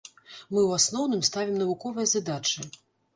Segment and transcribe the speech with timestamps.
[0.53, 2.65] Мы ў асноўным ставім навуковыя задачы.